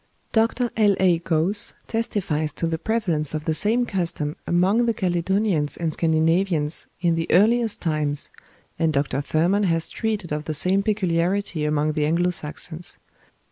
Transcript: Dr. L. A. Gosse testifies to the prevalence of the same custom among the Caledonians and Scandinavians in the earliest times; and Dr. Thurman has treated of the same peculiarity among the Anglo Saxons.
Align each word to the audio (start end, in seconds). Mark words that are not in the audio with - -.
Dr. 0.31 0.71
L. 0.75 0.95
A. 0.99 1.19
Gosse 1.19 1.73
testifies 1.85 2.53
to 2.53 2.65
the 2.65 2.79
prevalence 2.79 3.35
of 3.35 3.45
the 3.45 3.53
same 3.53 3.85
custom 3.85 4.35
among 4.47 4.87
the 4.87 4.95
Caledonians 4.95 5.77
and 5.77 5.93
Scandinavians 5.93 6.87
in 7.01 7.13
the 7.13 7.27
earliest 7.29 7.81
times; 7.83 8.29
and 8.79 8.91
Dr. 8.91 9.21
Thurman 9.21 9.65
has 9.65 9.89
treated 9.91 10.31
of 10.31 10.45
the 10.45 10.55
same 10.55 10.81
peculiarity 10.81 11.65
among 11.65 11.91
the 11.91 12.07
Anglo 12.07 12.31
Saxons. 12.31 12.97